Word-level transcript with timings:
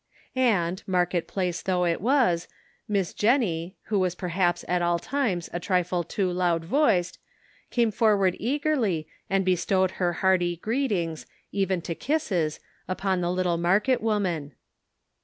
And, 0.35 0.81
market 0.87 1.27
place 1.27 1.61
though 1.61 1.85
it 1.85 2.01
was, 2.01 2.47
Miss 2.87 3.13
Jennie, 3.13 3.77
who 3.83 3.99
was 3.99 4.15
perhaps 4.15 4.65
at 4.67 4.81
all 4.81 4.97
times 4.97 5.47
a 5.53 5.59
trifle 5.59 6.03
too 6.03 6.31
loud 6.31 6.65
voiced, 6.65 7.19
came 7.69 7.91
forward 7.91 8.35
eagerly 8.39 9.07
and 9.29 9.45
bestowed 9.45 9.91
her 10.01 10.13
hearty 10.13 10.55
greetings, 10.55 11.27
even 11.51 11.81
to 11.83 11.93
kisses, 11.93 12.59
upon 12.87 13.21
the 13.21 13.31
little 13.31 13.57
market 13.57 14.01
woman. 14.01 14.53